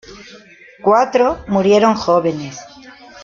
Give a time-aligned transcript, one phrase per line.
[0.81, 2.57] Cuatro murieron jóvenes.